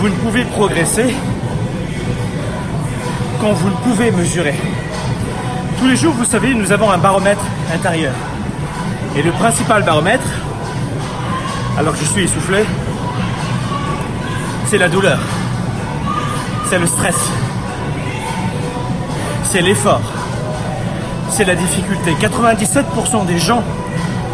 Vous 0.00 0.08
ne 0.08 0.14
pouvez 0.14 0.44
progresser 0.44 1.14
quand 3.38 3.52
vous 3.52 3.68
ne 3.68 3.74
pouvez 3.84 4.10
mesurer. 4.10 4.54
Tous 5.78 5.86
les 5.86 5.96
jours, 5.96 6.14
vous 6.14 6.24
savez, 6.24 6.54
nous 6.54 6.72
avons 6.72 6.90
un 6.90 6.96
baromètre 6.96 7.44
intérieur. 7.70 8.14
Et 9.14 9.20
le 9.20 9.30
principal 9.32 9.82
baromètre, 9.82 10.26
alors 11.78 11.92
que 11.92 11.98
je 12.00 12.06
suis 12.06 12.22
essoufflé, 12.24 12.64
c'est 14.68 14.78
la 14.78 14.88
douleur. 14.88 15.18
C'est 16.70 16.78
le 16.78 16.86
stress. 16.86 17.18
C'est 19.44 19.60
l'effort. 19.60 20.00
C'est 21.28 21.44
la 21.44 21.56
difficulté. 21.56 22.12
97% 22.18 23.26
des 23.26 23.38
gens 23.38 23.62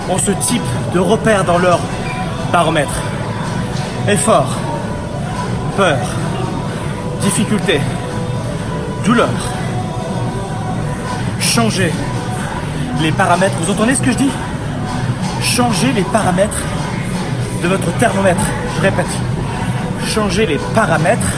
ont 0.08 0.18
ce 0.18 0.30
type 0.30 0.62
de 0.94 1.00
repère 1.00 1.42
dans 1.42 1.58
leur 1.58 1.80
baromètre. 2.52 3.02
Effort, 4.08 4.46
peur, 5.76 5.98
difficulté, 7.20 7.78
douleur. 9.04 9.28
Changer 11.38 11.92
les 13.02 13.12
paramètres. 13.12 13.56
Vous 13.60 13.70
entendez 13.70 13.94
ce 13.94 14.00
que 14.00 14.10
je 14.10 14.16
dis? 14.16 14.30
Changer 15.42 15.92
les 15.94 16.02
paramètres 16.04 16.62
de 17.62 17.68
votre 17.68 17.92
thermomètre. 17.98 18.40
Je 18.76 18.80
répète. 18.80 19.06
Changer 20.06 20.46
les 20.46 20.58
paramètres 20.74 21.32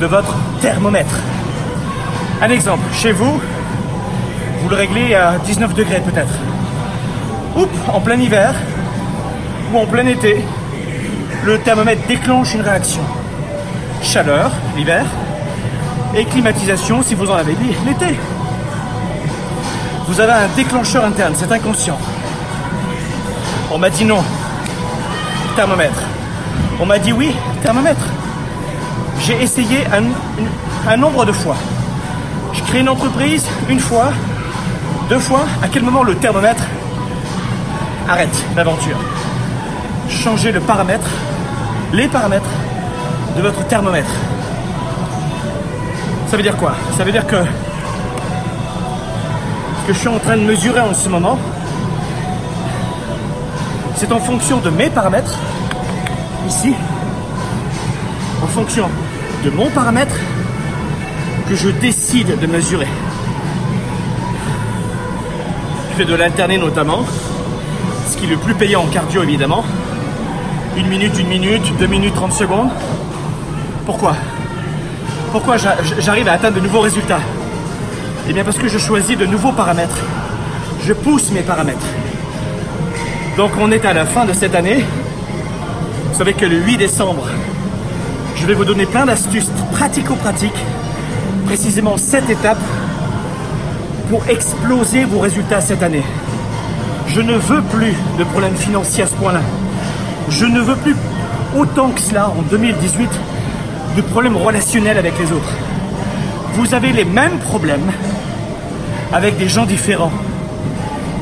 de 0.00 0.06
votre 0.06 0.36
thermomètre. 0.60 1.18
Un 2.42 2.50
exemple. 2.50 2.84
Chez 2.94 3.10
vous, 3.10 3.40
vous 4.62 4.68
le 4.68 4.76
réglez 4.76 5.14
à 5.14 5.38
19 5.44 5.74
degrés 5.74 6.00
peut-être. 6.00 6.34
Oups, 7.56 7.78
en 7.92 8.00
plein 8.00 8.20
hiver 8.20 8.54
ou 9.72 9.78
en 9.78 9.86
plein 9.86 10.06
été, 10.06 10.44
le 11.44 11.58
thermomètre 11.58 12.06
déclenche 12.06 12.54
une 12.54 12.62
réaction. 12.62 13.02
Chaleur, 14.02 14.50
l'hiver, 14.76 15.04
et 16.14 16.24
climatisation 16.24 17.02
si 17.02 17.14
vous 17.14 17.30
en 17.30 17.34
avez 17.34 17.54
l'été. 17.86 18.18
Vous 20.08 20.20
avez 20.20 20.32
un 20.32 20.48
déclencheur 20.56 21.04
interne, 21.04 21.34
c'est 21.36 21.52
inconscient. 21.52 21.98
On 23.70 23.78
m'a 23.78 23.90
dit 23.90 24.04
non, 24.04 24.24
thermomètre. 25.54 26.02
On 26.80 26.86
m'a 26.86 26.98
dit 26.98 27.12
oui, 27.12 27.32
thermomètre. 27.62 28.04
J'ai 29.20 29.40
essayé 29.42 29.84
un, 29.92 30.90
un 30.90 30.96
nombre 30.96 31.24
de 31.24 31.32
fois. 31.32 31.56
Je 32.52 32.62
crée 32.62 32.80
une 32.80 32.88
entreprise 32.88 33.44
une 33.68 33.78
fois, 33.78 34.08
deux 35.08 35.20
fois. 35.20 35.44
À 35.62 35.68
quel 35.68 35.84
moment 35.84 36.02
le 36.02 36.16
thermomètre 36.16 36.64
arrête 38.08 38.44
l'aventure? 38.56 38.96
Changez 40.08 40.50
le 40.50 40.60
paramètre, 40.60 41.08
les 41.92 42.08
paramètres 42.08 42.48
de 43.36 43.42
votre 43.42 43.66
thermomètre. 43.66 44.10
Ça 46.28 46.36
veut 46.36 46.42
dire 46.42 46.56
quoi? 46.56 46.74
Ça 46.96 47.04
veut 47.04 47.12
dire 47.12 47.26
que 47.26 47.36
ce 49.80 49.86
que 49.86 49.92
je 49.92 49.98
suis 49.98 50.08
en 50.08 50.18
train 50.18 50.36
de 50.36 50.42
mesurer 50.42 50.80
en 50.80 50.94
ce 50.94 51.08
moment, 51.08 51.38
c'est 53.96 54.12
en 54.12 54.20
fonction 54.20 54.58
de 54.58 54.70
mes 54.70 54.88
paramètres, 54.90 55.36
ici, 56.48 56.74
en 58.42 58.46
fonction 58.46 58.88
de 59.44 59.50
mon 59.50 59.68
paramètre, 59.70 60.14
que 61.48 61.56
je 61.56 61.68
décide 61.68 62.38
de 62.38 62.46
mesurer. 62.46 62.86
Je 65.90 65.96
fais 65.96 66.04
de 66.04 66.14
l'alterné 66.14 66.58
notamment, 66.58 67.04
ce 68.08 68.16
qui 68.16 68.26
est 68.26 68.28
le 68.28 68.36
plus 68.36 68.54
payant 68.54 68.82
en 68.82 68.86
cardio 68.86 69.22
évidemment. 69.22 69.64
Une 70.76 70.86
minute, 70.86 71.18
une 71.18 71.26
minute, 71.26 71.76
deux 71.78 71.88
minutes, 71.88 72.14
30 72.14 72.32
secondes. 72.32 72.70
Pourquoi? 73.86 74.14
Pourquoi 75.32 75.56
j'arrive 75.98 76.28
à 76.28 76.32
atteindre 76.32 76.56
de 76.56 76.60
nouveaux 76.60 76.80
résultats? 76.80 77.20
Eh 78.28 78.32
bien 78.32 78.44
parce 78.44 78.58
que 78.58 78.68
je 78.68 78.78
choisis 78.78 79.16
de 79.16 79.26
nouveaux 79.26 79.52
paramètres. 79.52 79.98
Je 80.84 80.92
pousse 80.92 81.30
mes 81.30 81.42
paramètres. 81.42 81.86
Donc 83.36 83.52
on 83.60 83.70
est 83.70 83.84
à 83.84 83.92
la 83.92 84.04
fin 84.04 84.24
de 84.24 84.32
cette 84.32 84.54
année. 84.54 84.84
Vous 86.12 86.18
savez 86.18 86.34
que 86.34 86.46
le 86.46 86.56
8 86.56 86.76
décembre, 86.76 87.26
je 88.36 88.46
vais 88.46 88.54
vous 88.54 88.64
donner 88.64 88.86
plein 88.86 89.06
d'astuces 89.06 89.50
pratico-pratiques, 89.72 90.64
précisément 91.46 91.96
7 91.96 92.28
étapes 92.30 92.58
pour 94.10 94.28
exploser 94.28 95.04
vos 95.04 95.20
résultats 95.20 95.60
cette 95.60 95.82
année. 95.82 96.04
Je 97.06 97.20
ne 97.20 97.34
veux 97.34 97.62
plus 97.62 97.94
de 98.18 98.24
problèmes 98.24 98.56
financiers 98.56 99.04
à 99.04 99.06
ce 99.06 99.14
point-là. 99.14 99.40
Je 100.28 100.44
ne 100.44 100.60
veux 100.60 100.76
plus 100.76 100.96
autant 101.56 101.90
que 101.90 102.00
cela 102.00 102.28
en 102.28 102.42
2018 102.42 103.08
de 103.96 104.02
problèmes 104.02 104.36
relationnels 104.36 104.98
avec 104.98 105.18
les 105.18 105.32
autres. 105.32 105.52
Vous 106.54 106.74
avez 106.74 106.92
les 106.92 107.04
mêmes 107.04 107.38
problèmes 107.38 107.90
avec 109.12 109.36
des 109.38 109.48
gens 109.48 109.66
différents. 109.66 110.12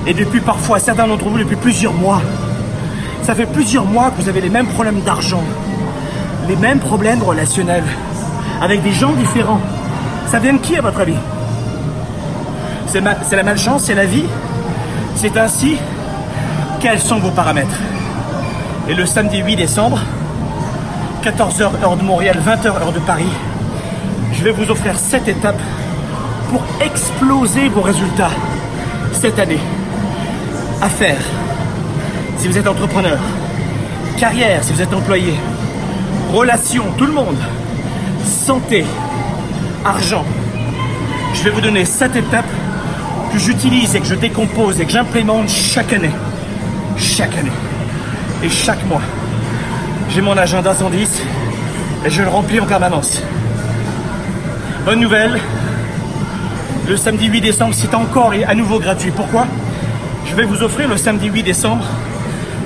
Et 0.07 0.15
depuis 0.15 0.41
parfois, 0.41 0.79
certains 0.79 1.07
d'entre 1.07 1.25
vous, 1.29 1.39
depuis 1.39 1.57
plusieurs 1.57 1.93
mois, 1.93 2.23
ça 3.23 3.35
fait 3.35 3.47
plusieurs 3.47 3.85
mois 3.85 4.11
que 4.11 4.23
vous 4.23 4.29
avez 4.29 4.41
les 4.41 4.49
mêmes 4.49 4.67
problèmes 4.67 5.01
d'argent, 5.01 5.43
les 6.49 6.57
mêmes 6.57 6.79
problèmes 6.79 7.23
relationnels, 7.23 7.85
avec 8.63 8.83
des 8.83 8.93
gens 8.93 9.13
différents. 9.13 9.61
Ça 10.31 10.39
vient 10.39 10.55
de 10.55 10.59
qui 10.59 10.77
à 10.77 10.83
votre 10.83 11.01
avis? 11.01 11.17
C'est 12.87 13.01
la 13.37 13.43
malchance, 13.43 13.85
c'est 13.85 13.95
la 13.95 14.07
vie? 14.07 14.25
C'est 15.15 15.37
ainsi? 15.37 15.77
Quels 16.81 17.01
sont 17.01 17.19
vos 17.19 17.31
paramètres? 17.31 17.81
Et 18.89 18.95
le 18.95 19.05
samedi 19.05 19.39
8 19.39 19.57
décembre, 19.57 20.01
14h 21.23 21.83
heure 21.83 21.97
de 21.97 22.03
Montréal, 22.03 22.39
20h 22.45 22.67
heure 22.67 22.93
de 22.93 23.01
Paris, 23.01 23.29
je 24.33 24.45
vais 24.45 24.53
vous 24.53 24.71
offrir 24.71 24.97
7 24.99 25.27
étapes 25.27 25.61
pour 26.51 26.63
exploser 26.81 27.69
vos 27.69 27.81
résultats 27.81 28.31
cette 29.13 29.39
année. 29.39 29.59
Affaires, 30.81 31.25
si 32.39 32.47
vous 32.47 32.57
êtes 32.57 32.69
entrepreneur. 32.69 33.19
Carrière, 34.17 34.63
si 34.63 34.73
vous 34.73 34.81
êtes 34.81 34.95
employé. 34.95 35.35
Relations, 36.33 36.85
tout 36.97 37.07
le 37.07 37.13
monde. 37.13 37.39
Santé, 38.25 38.85
argent. 39.85 40.25
Je 41.35 41.43
vais 41.43 41.51
vous 41.51 41.61
donner 41.61 41.85
7 41.85 42.15
étapes 42.15 42.45
que 43.33 43.39
j'utilise 43.39 43.97
et 43.97 44.01
que 44.01 44.07
je 44.07 44.15
décompose 44.15 44.81
et 44.81 44.85
que 44.85 44.93
j'implémente 44.93 45.49
chaque 45.49 45.93
année. 45.93 46.15
Chaque 46.97 47.37
année. 47.37 47.53
Et 48.45 48.49
chaque 48.49 48.85
mois. 48.87 49.03
J'ai 50.11 50.23
mon 50.23 50.37
agenda 50.39 50.75
110 50.75 51.23
et 52.07 52.11
je 52.11 52.23
le 52.23 52.29
remplis 52.29 52.61
en 52.61 52.67
permanence. 52.67 53.23
Bonne 54.87 55.01
nouvelle, 55.01 55.39
le 56.89 56.97
samedi 56.97 57.27
8 57.27 57.43
décembre, 57.43 57.75
c'est 57.75 57.95
encore 57.95 58.33
et 58.33 58.43
à 58.45 58.55
nouveau 58.55 58.79
gratuit. 58.79 59.11
Pourquoi? 59.11 59.47
Je 60.27 60.35
vais 60.35 60.45
vous 60.45 60.63
offrir 60.63 60.89
le 60.89 60.97
samedi 60.97 61.29
8 61.29 61.43
décembre 61.43 61.85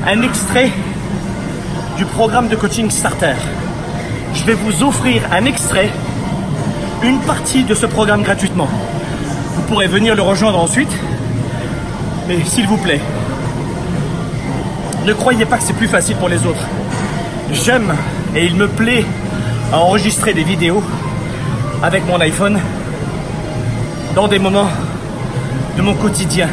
un 0.06 0.22
extrait 0.22 0.70
du 1.96 2.04
programme 2.04 2.48
de 2.48 2.54
coaching 2.54 2.90
Starter. 2.90 3.34
Je 4.34 4.44
vais 4.44 4.54
vous 4.54 4.84
offrir 4.84 5.22
un 5.32 5.44
extrait, 5.44 5.90
une 7.02 7.18
partie 7.20 7.64
de 7.64 7.74
ce 7.74 7.86
programme 7.86 8.22
gratuitement. 8.22 8.68
Vous 9.56 9.62
pourrez 9.62 9.88
venir 9.88 10.14
le 10.14 10.22
rejoindre 10.22 10.60
ensuite, 10.60 10.92
mais 12.28 12.38
s'il 12.44 12.68
vous 12.68 12.78
plaît, 12.78 13.00
ne 15.04 15.12
croyez 15.12 15.44
pas 15.44 15.58
que 15.58 15.64
c'est 15.64 15.72
plus 15.72 15.88
facile 15.88 16.16
pour 16.16 16.28
les 16.28 16.46
autres. 16.46 16.66
J'aime 17.52 17.94
et 18.34 18.46
il 18.46 18.56
me 18.56 18.66
plaît 18.66 19.04
à 19.72 19.78
enregistrer 19.78 20.32
des 20.32 20.42
vidéos 20.42 20.82
avec 21.82 22.06
mon 22.06 22.18
iPhone 22.20 22.58
dans 24.14 24.26
des 24.26 24.38
moments 24.38 24.68
de 25.76 25.82
mon 25.82 25.94
quotidien 25.94 26.48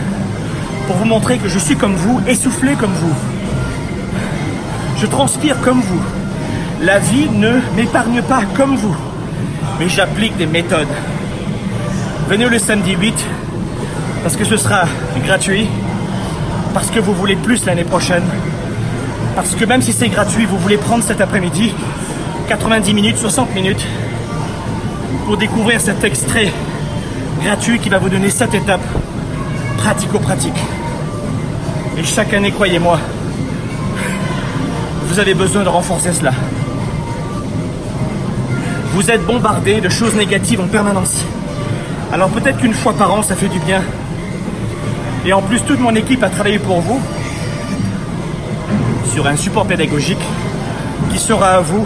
pour 0.88 0.98
vous 0.98 1.06
montrer 1.06 1.38
que 1.38 1.48
je 1.48 1.58
suis 1.58 1.78
comme 1.78 1.96
vous, 1.96 2.20
essoufflé 2.28 2.74
comme 2.74 2.92
vous. 2.92 3.14
Je 4.98 5.06
transpire 5.06 5.62
comme 5.62 5.80
vous. 5.80 6.02
La 6.82 7.00
vie 7.00 7.30
ne 7.30 7.60
m'épargne 7.76 8.22
pas 8.22 8.42
comme 8.56 8.76
vous. 8.76 8.96
Mais 9.80 9.88
j'applique 9.88 10.36
des 10.36 10.48
méthodes. 10.48 10.88
Venez 12.28 12.50
le 12.50 12.60
samedi 12.60 12.92
8 12.92 13.14
parce 14.22 14.36
que 14.36 14.44
ce 14.44 14.58
sera 14.58 14.84
gratuit. 15.26 15.68
Parce 16.74 16.92
que 16.92 17.00
vous 17.00 17.14
voulez 17.14 17.38
plus 17.38 17.66
l'année 17.66 17.86
prochaine. 17.86 18.24
Parce 19.40 19.56
que 19.56 19.64
même 19.64 19.82
si 19.82 19.94
c'est 19.94 20.10
gratuit, 20.10 20.46
vous 20.46 20.58
voulez 20.58 20.76
prendre 20.76 21.02
cet 21.02 21.22
après-midi 21.22 21.74
90 22.50 22.94
minutes, 22.94 23.18
60 23.18 23.56
minutes 23.56 23.88
pour 25.26 25.38
découvrir 25.38 25.80
cet 25.80 26.04
extrait 26.04 26.52
gratuit 27.42 27.80
qui 27.80 27.88
va 27.88 28.00
vous 28.00 28.10
donner 28.10 28.30
cette 28.32 28.54
étape 28.54 28.82
pratico-pratique. 29.78 30.60
Et 31.98 32.04
chaque 32.04 32.34
année, 32.34 32.52
croyez-moi, 32.52 33.00
vous 35.06 35.20
avez 35.20 35.34
besoin 35.36 35.64
de 35.64 35.70
renforcer 35.70 36.12
cela. 36.12 36.34
Vous 38.92 39.10
êtes 39.10 39.26
bombardé 39.26 39.80
de 39.80 39.88
choses 39.88 40.16
négatives 40.16 40.60
en 40.60 40.68
permanence. 40.68 41.24
Alors 42.12 42.28
peut-être 42.28 42.58
qu'une 42.58 42.74
fois 42.74 42.92
par 42.92 43.14
an, 43.14 43.24
ça 43.24 43.38
fait 43.38 43.48
du 43.48 43.60
bien. 43.60 43.84
Et 45.26 45.32
en 45.32 45.42
plus, 45.42 45.62
toute 45.62 45.80
mon 45.80 45.96
équipe 45.96 46.24
a 46.24 46.30
travaillé 46.30 46.60
pour 46.60 46.82
vous 46.82 47.00
sur 49.10 49.28
un 49.28 49.36
support 49.36 49.66
pédagogique 49.66 50.20
qui 51.12 51.20
sera 51.20 51.56
à 51.56 51.62
vous 51.62 51.86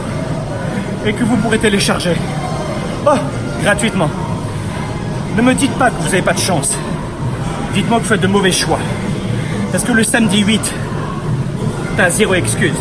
et 1.05 1.13
que 1.13 1.23
vous 1.23 1.37
pourrez 1.37 1.57
télécharger. 1.57 2.15
Oh, 3.05 3.17
gratuitement. 3.61 4.09
Ne 5.35 5.41
me 5.41 5.53
dites 5.53 5.73
pas 5.73 5.89
que 5.89 5.95
vous 6.01 6.09
n'avez 6.09 6.21
pas 6.21 6.33
de 6.33 6.39
chance. 6.39 6.71
Dites-moi 7.73 7.97
que 7.99 8.03
vous 8.03 8.09
faites 8.09 8.21
de 8.21 8.27
mauvais 8.27 8.51
choix. 8.51 8.79
Parce 9.71 9.83
que 9.83 9.91
le 9.91 10.03
samedi 10.03 10.41
8, 10.41 10.73
t'as 11.97 12.09
zéro 12.09 12.35
excuse. 12.35 12.75